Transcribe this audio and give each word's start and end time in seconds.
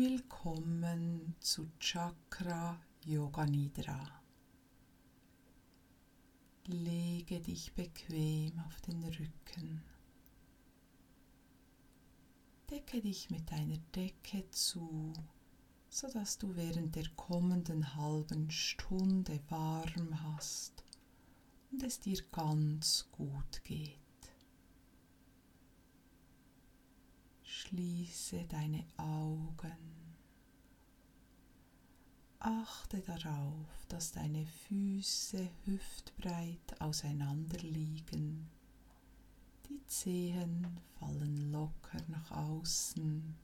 Willkommen 0.00 1.34
zu 1.40 1.72
Chakra 1.80 2.78
Yoga 3.04 3.44
Nidra. 3.44 4.22
Lege 6.66 7.40
dich 7.40 7.72
bequem 7.74 8.60
auf 8.60 8.80
den 8.82 9.02
Rücken. 9.02 9.82
Decke 12.70 13.00
dich 13.00 13.28
mit 13.30 13.52
einer 13.52 13.78
Decke 13.92 14.48
zu, 14.52 15.12
sodass 15.88 16.38
du 16.38 16.54
während 16.54 16.94
der 16.94 17.08
kommenden 17.16 17.96
halben 17.96 18.52
Stunde 18.52 19.40
warm 19.48 20.22
hast 20.22 20.84
und 21.72 21.82
es 21.82 21.98
dir 21.98 22.22
ganz 22.30 23.08
gut 23.10 23.64
geht. 23.64 24.07
Schließe 27.60 28.44
deine 28.44 28.84
Augen. 28.98 29.72
Achte 32.38 33.00
darauf, 33.00 33.66
dass 33.88 34.12
deine 34.12 34.46
Füße 34.46 35.50
hüftbreit 35.64 36.80
auseinander 36.80 37.58
liegen. 37.58 38.48
Die 39.68 39.84
Zehen 39.86 40.68
fallen 41.00 41.50
locker 41.50 42.00
nach 42.06 42.30
außen. 42.30 43.34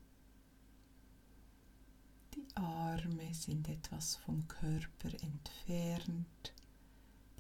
Die 2.37 2.47
Arme 2.55 3.35
sind 3.35 3.69
etwas 3.69 4.15
vom 4.15 4.47
Körper 4.47 5.13
entfernt. 5.23 6.55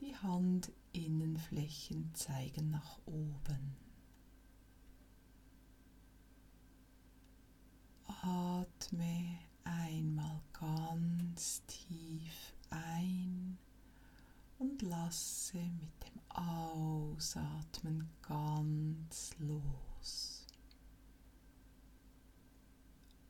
Die 0.01 0.17
Handinnenflächen 0.17 2.13
zeigen 2.17 2.71
nach 2.71 2.99
oben. 3.07 3.84
Atme 8.65 9.41
einmal 9.65 10.41
ganz 10.59 11.63
tief 11.67 12.55
ein 12.71 13.59
und 14.59 14.81
lasse 14.81 15.59
mit 15.59 15.93
dem 16.07 16.19
Ausatmen 16.31 18.09
ganz 18.23 19.33
los. 19.39 20.47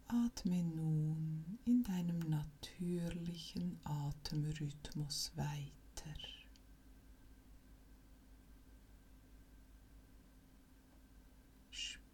Atme 0.06 0.62
nun 0.62 1.58
in 1.64 1.82
deinem 1.82 2.20
natürlichen 2.20 3.80
Atemrhythmus 3.82 5.32
weiter. 5.34 6.14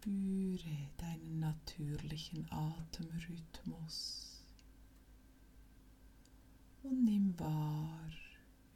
Spüre 0.01 0.89
deinen 0.97 1.41
natürlichen 1.41 2.51
Atemrhythmus 2.51 4.43
und 6.83 7.05
nimm 7.05 7.39
wahr, 7.39 8.09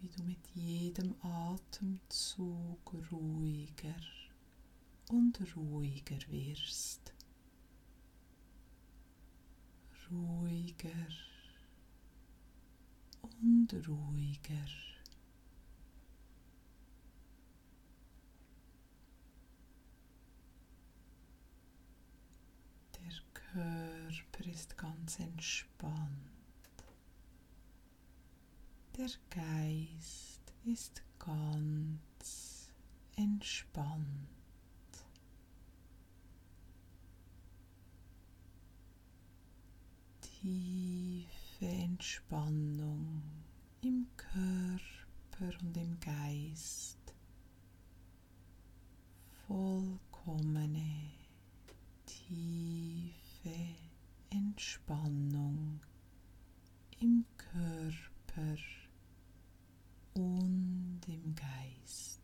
wie 0.00 0.08
du 0.08 0.22
mit 0.24 0.46
jedem 0.52 1.14
Atemzug 1.22 2.92
ruhiger 3.10 3.96
und 5.08 5.40
ruhiger 5.56 6.18
wirst. 6.28 7.14
Ruhiger 10.10 11.08
und 13.40 13.72
ruhiger. 13.88 14.93
Körper 24.54 24.60
ist 24.60 24.78
ganz 24.78 25.18
entspannt. 25.18 26.08
Der 28.96 29.08
Geist 29.30 30.52
ist 30.64 31.02
ganz 31.18 32.70
entspannt. 33.16 34.06
Tiefe 40.20 41.66
Entspannung 41.66 43.22
im 43.80 44.06
Körper 44.16 45.58
und 45.62 45.76
im 45.76 45.98
Geist. 45.98 46.98
Vollkommene, 49.46 51.10
tiefe 52.06 53.84
Entspannung 54.30 55.80
im 57.00 57.24
Körper 57.36 58.56
und 60.14 61.00
im 61.06 61.34
Geist. 61.34 62.23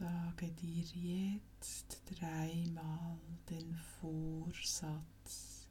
Sage 0.00 0.50
dir 0.52 0.82
jetzt 0.82 2.00
dreimal 2.06 3.20
den 3.50 3.76
Vorsatz. 4.00 5.68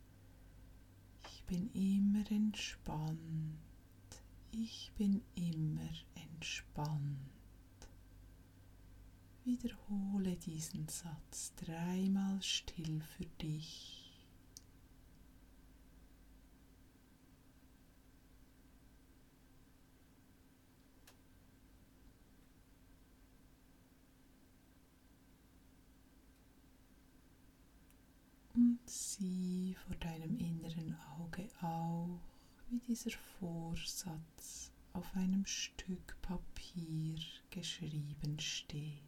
Ich 1.26 1.44
bin 1.46 1.72
immer 1.74 2.30
entspannt. 2.30 3.58
Ich 4.52 4.92
bin 4.96 5.24
immer 5.34 5.90
entspannt. 6.14 7.18
Wiederhole 9.46 10.36
diesen 10.36 10.88
Satz 10.88 11.56
dreimal 11.56 12.40
still 12.44 13.02
für 13.02 13.26
dich. 13.42 13.99
Sieh 28.86 29.76
vor 29.86 29.96
deinem 29.98 30.38
inneren 30.38 30.96
Auge 31.18 31.48
auch, 31.62 32.20
wie 32.70 32.80
dieser 32.80 33.12
Vorsatz 33.40 34.72
auf 34.94 35.16
einem 35.16 35.46
Stück 35.46 36.18
Papier 36.22 37.20
geschrieben 37.50 38.40
steht. 38.40 39.04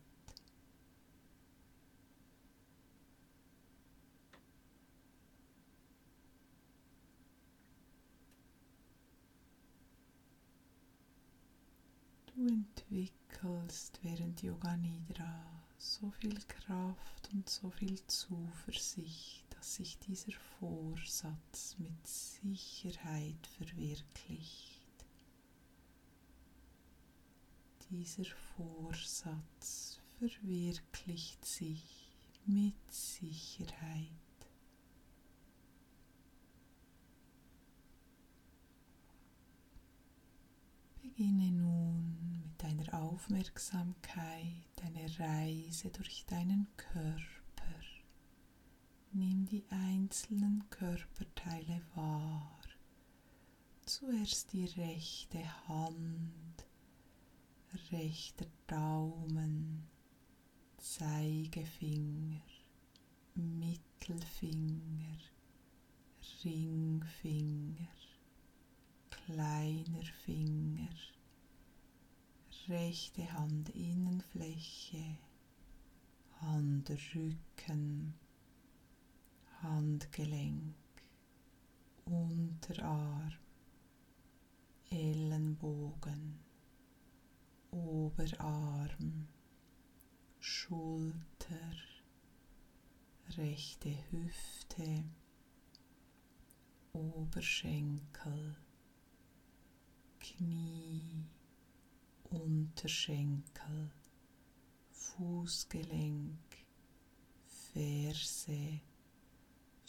Du 12.28 12.48
entwickelst 12.48 14.00
während 14.02 14.42
Yoga 14.42 14.76
Nidra 14.78 15.46
so 15.78 16.10
viel 16.12 16.40
Kraft 16.48 17.30
und 17.34 17.48
so 17.48 17.70
viel 17.70 18.00
Zuversicht 18.08 19.41
dass 19.62 19.76
sich 19.76 20.00
dieser 20.00 20.32
Vorsatz 20.60 21.76
mit 21.78 22.08
Sicherheit 22.08 23.46
verwirklicht. 23.60 25.06
Dieser 27.92 28.24
Vorsatz 28.56 30.00
verwirklicht 30.18 31.46
sich 31.46 32.10
mit 32.48 32.74
Sicherheit. 32.92 34.08
Beginne 41.04 41.52
nun 41.52 42.42
mit 42.48 42.64
deiner 42.64 43.00
Aufmerksamkeit 43.00 44.74
eine 44.82 45.20
Reise 45.20 45.92
durch 45.92 46.26
deinen 46.26 46.66
Körper. 46.78 47.41
Nimm 49.14 49.46
die 49.46 49.66
einzelnen 49.70 50.64
Körperteile 50.70 51.82
wahr. 51.96 52.62
Zuerst 53.86 54.54
die 54.54 54.64
rechte 54.64 55.68
Hand, 55.68 56.66
rechter 57.92 58.46
Daumen, 58.68 59.84
Zeigefinger, 60.78 62.42
Mittelfinger, 63.36 65.20
Ringfinger, 66.46 67.90
kleiner 69.10 70.04
Finger, 70.24 70.88
rechte 72.70 73.24
Handinnenfläche, 73.24 75.18
Hand 76.40 76.90
Handrücken, 76.90 78.21
Handgelenk, 79.62 80.76
Unterarm, 82.06 83.34
Ellenbogen, 84.90 86.40
Oberarm, 87.70 89.28
Schulter, 90.40 91.76
rechte 93.38 93.96
Hüfte, 94.12 95.04
Oberschenkel, 96.94 98.56
Knie, 100.20 101.26
Unterschenkel, 102.32 103.92
Fußgelenk, 104.90 106.66
Ferse, 107.46 108.82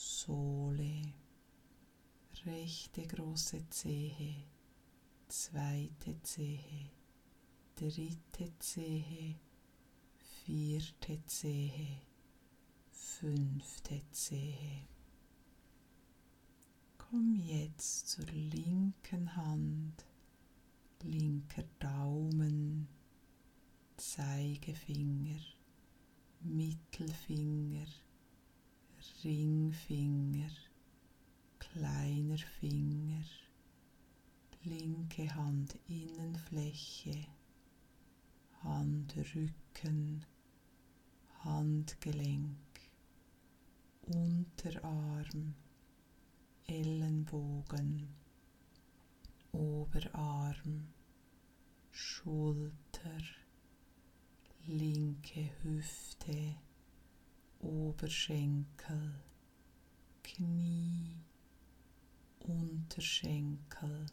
Sohle, 0.05 1.15
rechte 2.45 3.07
große 3.07 3.69
Zehe, 3.71 4.35
zweite 5.29 6.21
Zehe, 6.23 6.91
dritte 7.77 8.53
Zehe, 8.59 9.37
vierte 10.17 11.25
Zehe, 11.27 12.01
fünfte 12.91 14.03
Zehe. 14.11 14.89
Komm 16.99 17.37
jetzt 17.37 18.09
zur 18.09 18.27
linken 18.27 19.37
Hand, 19.37 20.05
linker 21.05 21.65
Daumen, 21.79 22.89
Zeigefinger, 23.97 25.41
Mittelfinger, 26.41 27.87
Ringfinger, 29.25 30.51
kleiner 31.59 32.39
Finger, 32.39 33.25
linke 34.65 35.35
Hand 35.35 35.77
Innenfläche, 35.89 37.27
Handrücken, 38.63 40.25
Handgelenk, 41.45 42.57
Unterarm, 44.03 45.55
Ellenbogen, 46.67 48.09
Oberarm, 49.51 50.89
Schulter, 51.91 53.23
linke 54.67 55.51
Hüfte, 55.63 56.55
Oberschenkel, 57.63 59.15
Knie, 60.23 61.17
Unterschenkel, 62.41 64.07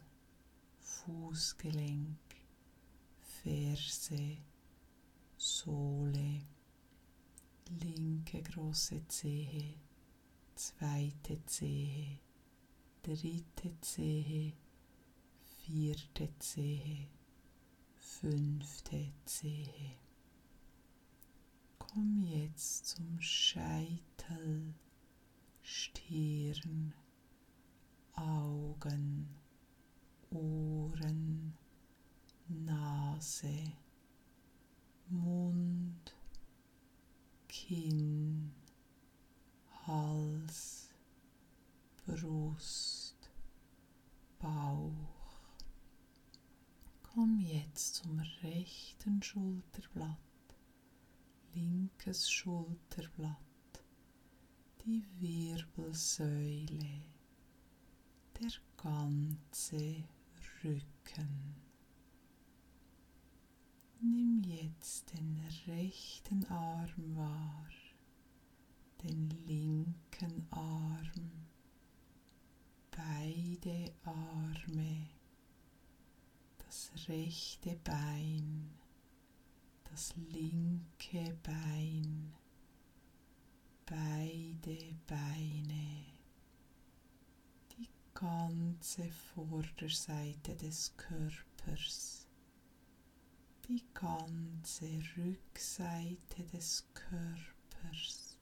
Fußgelenk, 0.78 2.18
Ferse, 3.20 4.38
Sohle, 5.36 6.42
linke 7.80 8.42
große 8.42 9.06
Zehe, 9.08 9.74
zweite 10.54 11.44
Zehe, 11.46 12.18
dritte 13.02 13.80
Zehe, 13.80 14.52
vierte 15.64 16.28
Zehe, 16.38 17.08
fünfte 17.96 19.12
Zehe. 19.24 19.99
Komm 21.92 22.22
jetzt 22.22 22.86
zum 22.86 23.20
Scheitel, 23.20 24.74
Stirn, 25.60 26.94
Augen, 28.14 29.28
Ohren, 30.30 31.52
Nase, 32.46 33.72
Mund, 35.08 36.14
Kinn, 37.48 38.52
Hals, 39.84 40.90
Brust, 42.06 43.30
Bauch. 44.38 44.92
Komm 47.02 47.40
jetzt 47.40 47.96
zum 47.96 48.20
rechten 48.42 49.20
Schulterblatt, 49.20 50.29
linkes 52.00 52.30
Schulterblatt, 52.30 53.36
die 54.84 55.04
Wirbelsäule, 55.18 57.02
der 58.40 58.50
ganze 58.76 60.04
Rücken. 60.64 61.56
Nimm 64.00 64.42
jetzt 64.44 65.12
den 65.12 65.38
rechten 65.66 66.46
Arm 66.46 67.16
wahr, 67.16 67.68
den 69.02 69.28
linken 69.46 70.46
Arm, 70.50 71.48
beide 72.90 73.92
Arme, 74.04 75.06
das 76.64 76.92
rechte 77.08 77.76
Bein, 77.84 78.79
das 79.90 80.14
linke 80.16 81.36
Bein, 81.42 82.32
beide 83.86 84.94
Beine, 85.06 86.04
die 87.72 87.88
ganze 88.14 89.10
Vorderseite 89.10 90.54
des 90.54 90.96
Körpers. 90.96 92.26
Die 93.68 93.84
ganze 93.94 94.86
Rückseite 95.16 96.42
des 96.52 96.88
Körpers, 96.92 98.36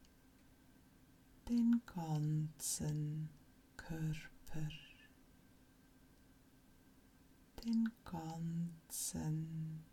den 1.47 1.83
ganzen 1.85 3.29
Körper, 3.77 4.69
den 7.63 7.91
ganzen 8.05 9.85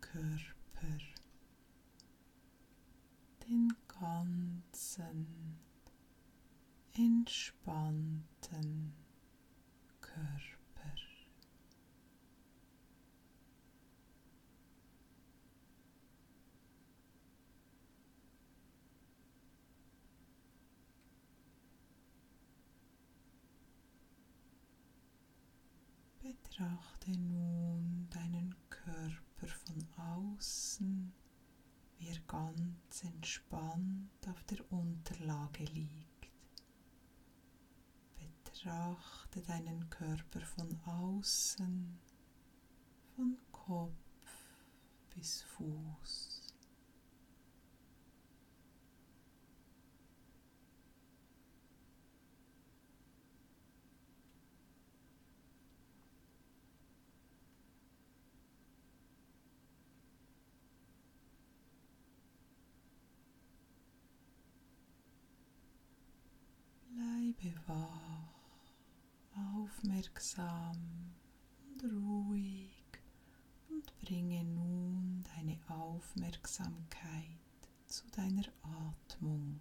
Körper, 0.00 0.55
den 3.48 3.72
ganzen 3.86 5.58
entspannten 6.92 8.92
Körper. 10.00 10.96
Betrachte 26.20 27.12
nun 27.12 28.08
deinen 28.10 28.54
Körper 28.68 29.25
von 29.44 29.86
außen, 29.96 31.12
wie 31.98 32.08
er 32.08 32.20
ganz 32.26 33.04
entspannt 33.04 34.28
auf 34.28 34.42
der 34.44 34.72
Unterlage 34.72 35.64
liegt. 35.64 36.30
Betrachte 38.16 39.42
deinen 39.42 39.88
Körper 39.90 40.40
von 40.40 40.80
außen, 40.84 41.98
von 43.14 43.36
Kopf 43.52 43.92
bis 45.14 45.42
Fuß. 45.42 46.35
Wach, 67.66 68.72
aufmerksam 69.34 70.76
und 71.64 71.84
ruhig 71.84 72.72
und 73.68 74.00
bringe 74.00 74.44
nun 74.44 75.24
deine 75.34 75.58
Aufmerksamkeit 75.68 77.38
zu 77.86 78.08
deiner 78.10 78.44
Atmung. 78.62 79.60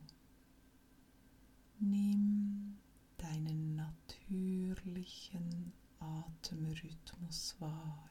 Nimm 1.79 2.77
deinen 3.17 3.75
natürlichen 3.75 5.73
Atemrhythmus 5.99 7.55
wahr, 7.59 8.09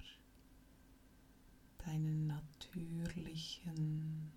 deinen 1.78 2.26
natürlichen 2.26 4.32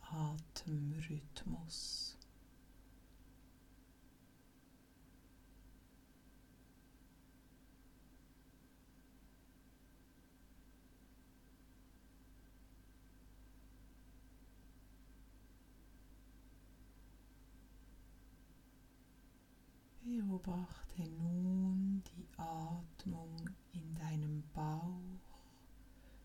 Atemrhythmus. 0.00 0.14
Atemrhythmus. 0.14 2.16
Beobachte 20.34 21.02
nun 21.10 22.02
die 22.16 22.26
Atmung 22.36 23.50
in 23.72 23.94
deinem 23.94 24.42
Bauch. 24.52 25.44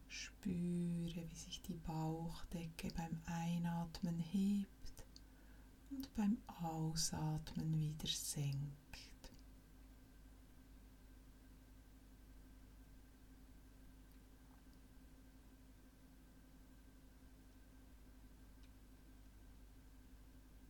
Spüre, 0.08 1.30
wie 1.30 1.36
sich 1.36 1.62
die 1.62 1.76
Bauchdecke 1.76 2.92
beim 2.98 3.22
Einatmen 3.28 4.18
hebt 4.18 5.06
und 5.92 6.12
beim 6.16 6.40
Ausatmen 6.48 7.72
wieder 7.72 8.08
senkt. 8.08 8.80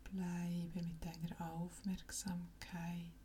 Bleibe 0.04 0.82
mit 0.86 1.06
deiner 1.06 1.54
Aufmerksamkeit 1.54 3.19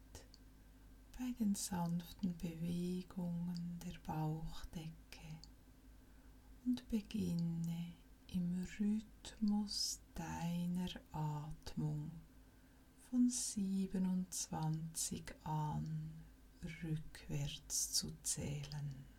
bei 1.18 1.30
den 1.38 1.54
sanften 1.54 2.36
Bewegungen 2.38 3.78
der 3.84 3.98
Bauchdecke 4.06 4.90
und 6.64 6.88
beginne 6.88 7.94
im 8.28 8.66
Rhythmus 8.78 10.00
deiner 10.14 10.88
Atmung 11.12 12.10
von 13.10 13.30
27 13.30 15.24
an 15.44 16.10
rückwärts 16.82 17.92
zu 17.92 18.10
zählen. 18.22 19.13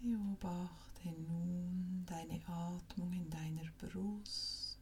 Beobachte 0.00 1.08
nun 1.28 2.04
deine 2.06 2.40
Atmung 2.46 3.12
in 3.12 3.28
deiner 3.30 3.68
Brust 3.78 4.78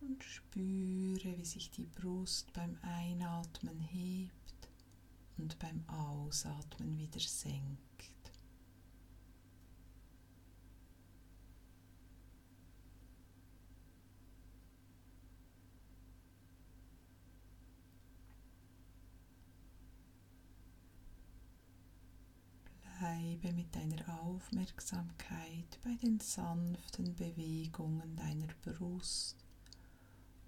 und 0.00 0.22
spüre, 0.22 1.36
wie 1.36 1.44
sich 1.44 1.70
die 1.72 1.86
Brust 1.86 2.52
beim 2.52 2.76
Einatmen 2.82 3.80
hebt 3.80 4.68
und 5.36 5.58
beim 5.58 5.82
Ausatmen 5.88 6.96
wieder 6.96 7.18
senkt. 7.18 7.85
Bleibe 23.16 23.52
mit 23.54 23.74
deiner 23.74 24.20
Aufmerksamkeit 24.20 25.78
bei 25.82 25.94
den 26.02 26.20
sanften 26.20 27.14
Bewegungen 27.14 28.14
deiner 28.14 28.52
Brust 28.62 29.36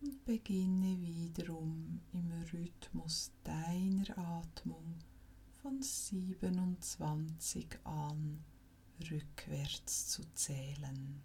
und 0.02 0.22
beginne 0.26 1.00
wiederum 1.00 2.00
im 2.12 2.30
Rhythmus 2.52 3.32
deiner 3.42 4.18
Atmung 4.18 4.98
von 5.62 5.80
27 5.80 7.78
an 7.84 8.44
rückwärts 9.10 10.08
zu 10.08 10.22
zählen. 10.34 11.22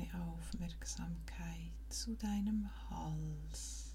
Deine 0.00 0.24
Aufmerksamkeit 0.24 1.72
zu 1.88 2.14
deinem 2.16 2.68
Hals 2.88 3.94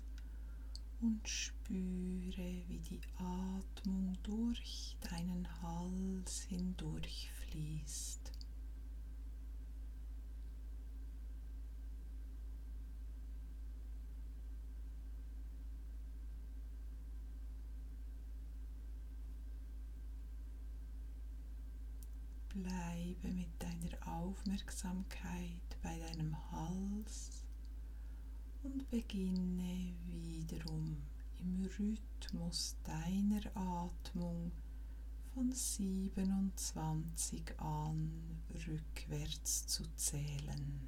und 1.02 1.28
spüre, 1.28 2.64
wie 2.68 2.80
die 2.80 3.02
Atmung 3.18 4.18
durch 4.24 4.98
deinen 5.10 5.48
Hals 5.62 6.44
hindurch 6.44 7.32
fließt. 7.42 8.32
Bleibe 23.25 23.34
mit 23.34 23.50
deiner 23.60 24.08
Aufmerksamkeit 24.08 25.77
bei 25.82 25.98
deinem 25.98 26.36
Hals 26.51 27.44
und 28.63 28.88
beginne 28.89 29.94
wiederum 30.05 30.98
im 31.39 31.67
Rhythmus 31.79 32.75
deiner 32.84 33.41
Atmung 33.55 34.51
von 35.34 35.51
27 35.51 37.60
an 37.60 38.12
rückwärts 38.67 39.65
zu 39.67 39.84
zählen. 39.96 40.88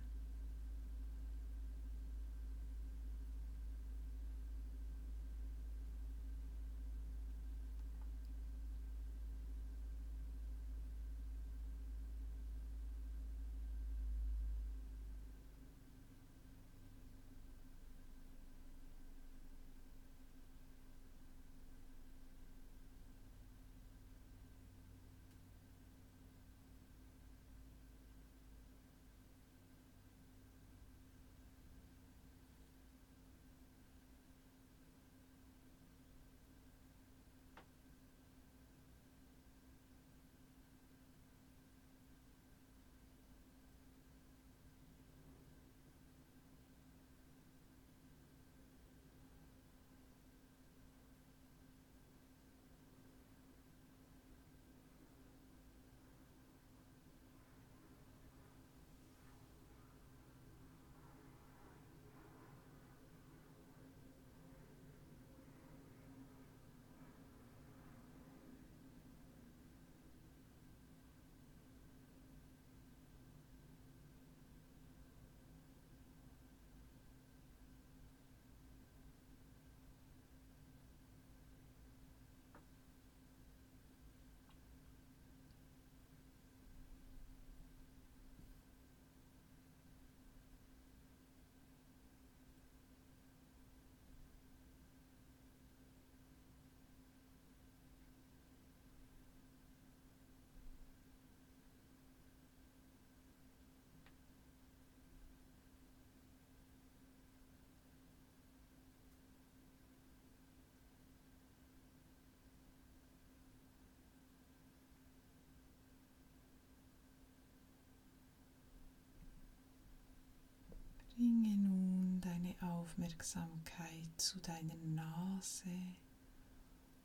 Aufmerksamkeit 122.98 124.10
zu 124.18 124.40
deiner 124.40 124.76
Nase 124.78 125.70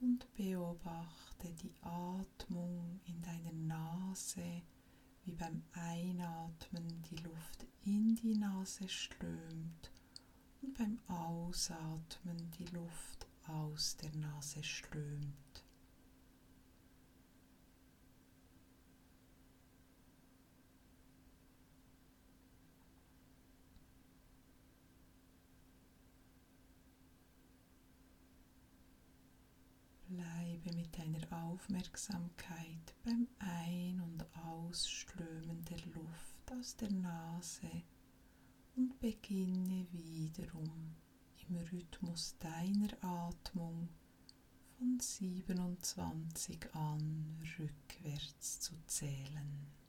und 0.01 0.27
beobachte 0.35 1.53
die 1.63 1.75
Atmung 1.83 2.99
in 3.05 3.21
deiner 3.21 3.53
Nase, 3.53 4.63
wie 5.25 5.35
beim 5.35 5.63
Einatmen 5.73 7.03
die 7.11 7.17
Luft 7.17 7.67
in 7.85 8.15
die 8.15 8.35
Nase 8.35 8.89
strömt 8.89 9.93
und 10.63 10.79
beim 10.79 10.99
Ausatmen 11.09 12.51
die 12.59 12.75
Luft 12.75 13.27
aus 13.47 13.99
der 13.99 14.17
Nase 14.17 14.65
strömt. 14.65 15.52
Bleibe 30.73 30.77
mit 30.77 30.99
deiner 30.99 31.45
Aufmerksamkeit 31.45 32.95
beim 33.05 33.29
Ein- 33.39 34.01
und 34.01 34.25
Ausströmen 34.37 35.65
der 35.65 35.79
Luft 35.95 36.53
aus 36.53 36.77
der 36.77 36.91
Nase 36.91 37.71
und 38.77 38.99
beginne 39.01 39.87
wiederum 39.93 40.95
im 41.49 41.57
Rhythmus 41.57 42.37
deiner 42.39 42.93
Atmung 43.03 43.89
von 44.79 44.99
27 44.99 46.75
an 46.75 47.39
rückwärts 47.59 48.61
zu 48.61 48.75
zählen. 48.87 49.82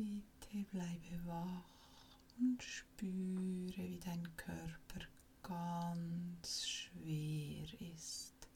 Bitte 0.00 0.64
bleibe 0.70 1.26
wach 1.26 2.16
und 2.38 2.62
spüre, 2.62 3.76
wie 3.76 4.00
dein 4.02 4.34
Körper 4.34 5.00
ganz 5.42 6.66
schwer 6.66 7.66
ist. 7.94 8.48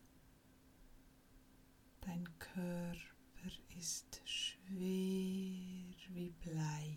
Dein 2.00 2.26
Körper 2.38 3.50
ist 3.78 4.22
schwer 4.24 5.94
wie 6.14 6.30
Blei. 6.40 6.96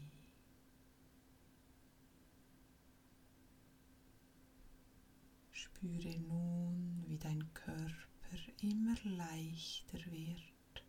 Spüre 5.52 6.18
nun, 6.20 7.04
wie 7.06 7.18
dein 7.18 7.54
Körper 7.54 8.38
immer 8.62 8.96
leichter 9.04 10.00
wird. 10.10 10.86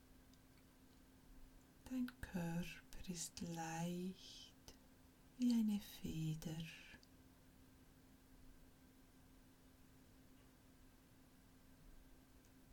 Dein 1.90 2.06
Körper 2.20 2.97
ist 3.10 3.40
leicht 3.40 4.74
wie 5.38 5.52
eine 5.52 5.80
Feder. 5.80 6.56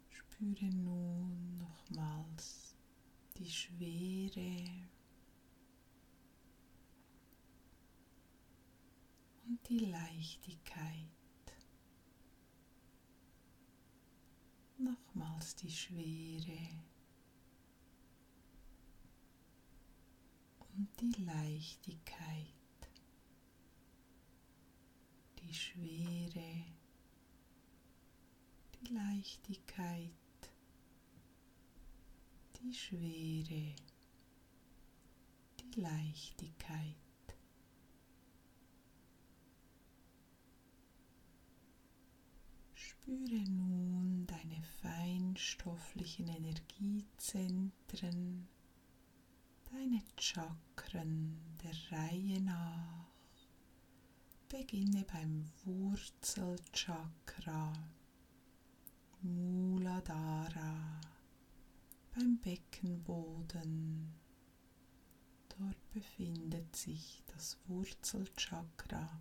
Spüre 0.09 0.65
nun 0.65 1.57
nochmals 1.57 2.75
die 3.37 3.49
Schwere 3.49 4.89
und 9.47 9.59
die 9.69 9.79
Leichtigkeit. 9.79 11.07
Nochmals 14.77 15.55
die 15.55 15.71
Schwere 15.71 16.57
und 20.77 20.89
die 20.99 21.23
Leichtigkeit. 21.23 22.53
Die 25.39 25.53
Schwere, 25.53 26.65
die 28.73 28.93
Leichtigkeit 28.93 30.11
die 32.65 32.73
Schwere, 32.73 33.75
die 35.59 35.79
Leichtigkeit. 35.79 36.95
Spüre 42.73 43.43
nun 43.49 44.25
deine 44.25 44.63
feinstofflichen 44.81 46.27
Energiezentren, 46.27 48.47
deine 49.75 50.01
Chakren 50.17 51.37
der 51.61 51.75
Reihe 51.91 52.41
nach. 52.41 53.11
Beginne 54.47 55.05
beim 55.11 55.51
Wurzelchakra, 55.65 57.73
Muladhara 59.21 61.01
beim 62.13 62.37
Beckenboden. 62.37 64.13
Dort 65.57 65.91
befindet 65.91 66.73
sich 66.75 67.23
das 67.33 67.57
Wurzelchakra 67.65 69.19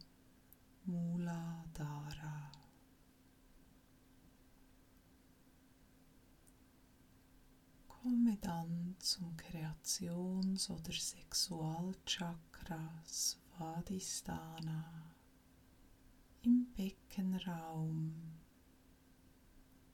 Muladhara. 0.85 2.53
Komme 8.05 8.37
dann 8.37 8.97
zum 8.99 9.35
Kreations- 9.35 10.69
oder 10.69 10.93
Sexualchakra 10.93 13.03
Svadhisthana 13.07 15.15
im 16.43 16.67
Beckenraum. 16.75 18.13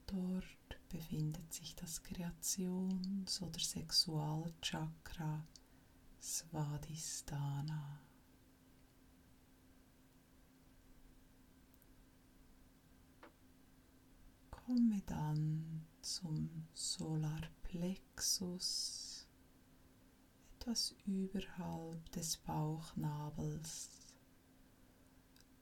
Dort 0.07 0.89
befindet 0.89 1.53
sich 1.53 1.73
das 1.73 2.03
Kreations- 2.03 3.41
oder 3.41 3.61
Sexualchakra 3.61 5.47
Svadhisthana. 6.21 8.01
Komme 14.49 15.01
dann 15.05 15.85
zum 16.01 16.67
Solarplexus, 16.73 17.60
etwas 20.61 20.95
überhalb 21.05 22.09
des 22.11 22.37
Bauchnabels. 22.37 23.89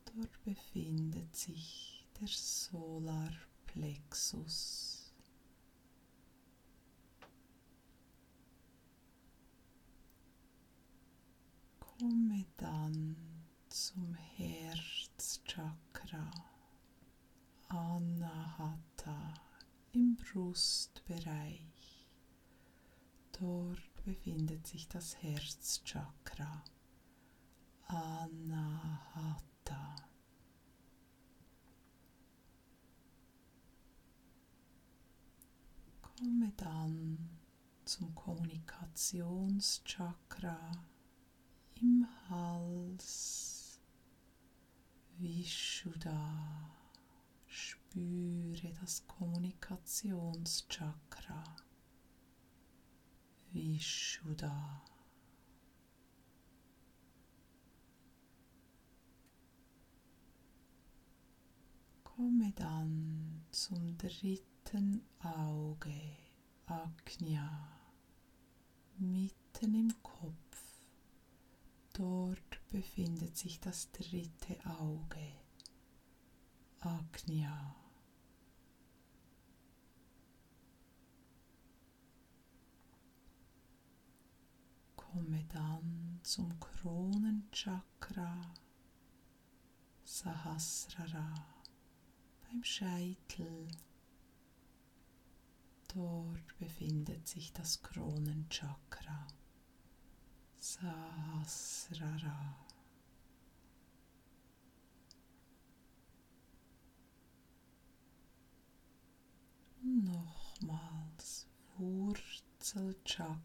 Dort 0.06 0.44
befindet 0.44 1.36
sich 1.36 2.06
der 2.20 2.28
Solarplexus. 2.28 5.14
Komme 11.80 12.46
dann 12.58 13.16
zum 13.70 14.14
Herzchakra 14.16 16.30
Anahata 17.70 19.34
im 19.92 20.16
Brustbereich. 20.16 21.69
Dort 23.40 24.04
befindet 24.04 24.68
sich 24.68 24.88
das 24.90 25.16
Herzchakra 25.24 26.62
Anahata. 27.88 29.40
Komme 36.02 36.52
dann 36.58 37.30
zum 37.86 38.14
Kommunikationschakra 38.14 40.72
im 41.76 42.06
Hals. 42.30 43.80
Vishuddha. 45.18 46.70
Spüre 47.48 48.74
das 48.82 49.08
Kommunikationschakra. 49.08 51.56
Vishuddha. 53.52 54.84
Komme 62.04 62.52
dann 62.54 63.46
zum 63.50 63.98
dritten 63.98 65.02
Auge, 65.20 66.18
Agnya, 66.66 67.80
mitten 68.98 69.74
im 69.74 70.04
Kopf. 70.04 70.36
Dort 71.94 72.68
befindet 72.70 73.38
sich 73.38 73.60
das 73.60 73.92
dritte 73.92 74.58
Auge, 74.66 75.32
Agnya. 76.82 77.79
Komme 85.12 85.44
dann 85.46 86.20
zum 86.22 86.60
Kronenchakra, 86.60 88.54
Sahasrara, 90.04 91.34
beim 92.42 92.64
Scheitel. 92.64 93.68
Dort 95.94 96.58
befindet 96.60 97.28
sich 97.28 97.52
das 97.54 97.82
Kronenchakra. 97.82 99.26
Sahasrara. 100.58 102.56
Nochmals 109.82 111.48
Wurzelchakra, 111.78 113.40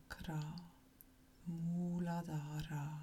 Muladhara, 1.46 3.00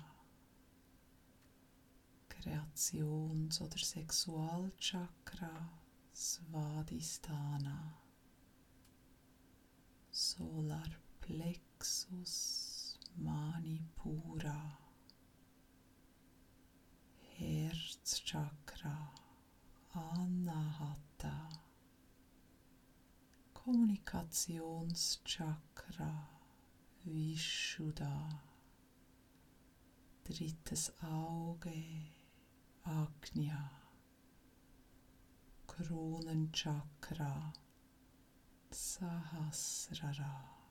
Kreations- 2.30 3.62
oder 3.62 3.78
Sexualchakra, 3.78 5.70
Svadhisthana, 6.14 7.98
Solarplexus. 10.10 12.82
Manipura, 13.16 14.78
Herzchakra, 17.38 19.12
Anahata, 19.94 21.50
Kommunikationschakra, 23.54 26.41
Vishuddha, 27.04 28.42
drittes 30.24 30.94
Auge, 31.02 31.74
Agnya, 32.84 33.72
Kronenchakra, 35.68 37.54
Sahasrara. 38.70 40.62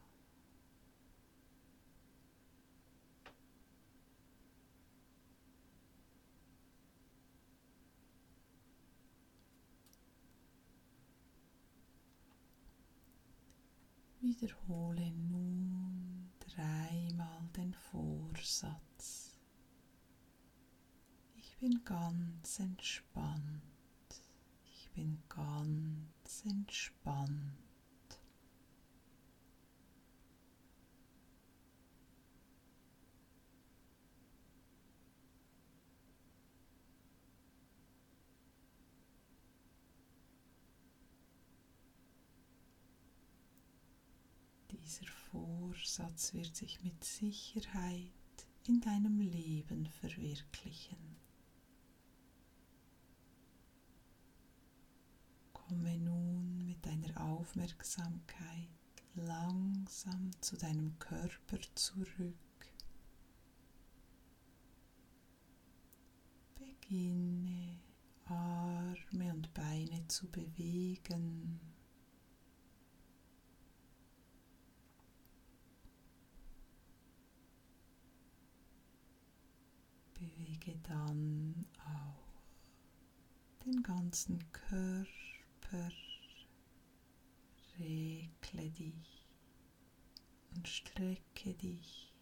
Wiederhole 14.22 15.10
Vorsatz. 18.40 19.36
Ich 21.36 21.58
bin 21.58 21.84
ganz 21.84 22.58
entspannt. 22.58 23.60
Ich 24.64 24.90
bin 24.92 25.22
ganz 25.28 26.44
entspannt. 26.46 27.58
Dieser 44.70 45.06
Vorsatz 45.30 46.32
wird 46.32 46.56
sich 46.56 46.82
mit 46.82 47.04
Sicherheit 47.04 48.19
in 48.66 48.80
deinem 48.80 49.20
Leben 49.20 49.86
verwirklichen. 49.86 51.16
Komme 55.52 55.96
nun 55.96 56.66
mit 56.66 56.84
deiner 56.84 57.20
Aufmerksamkeit 57.22 58.68
langsam 59.14 60.30
zu 60.40 60.56
deinem 60.56 60.98
Körper 60.98 61.58
zurück. 61.74 62.34
Beginne 66.54 67.78
Arme 68.26 69.32
und 69.34 69.52
Beine 69.54 70.06
zu 70.08 70.30
bewegen. 70.30 71.69
Bewege 80.20 80.76
dann 80.82 81.64
auch 81.78 83.64
den 83.64 83.82
ganzen 83.82 84.38
Körper, 84.52 85.90
regle 87.78 88.70
dich 88.70 89.26
und 90.54 90.68
strecke 90.68 91.54
dich. 91.54 92.12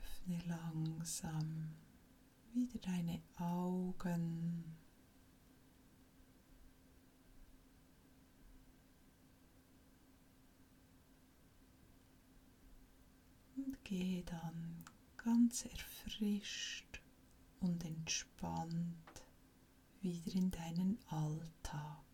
Öffne 0.00 0.42
langsam 0.46 1.74
wieder 2.54 2.78
deine 2.78 3.20
Augen. 3.36 4.76
Gehe 13.84 14.22
dann 14.24 14.84
ganz 15.16 15.64
erfrischt 15.64 17.00
und 17.60 17.84
entspannt 17.84 19.22
wieder 20.00 20.34
in 20.34 20.50
deinen 20.50 20.98
Alltag. 21.08 22.05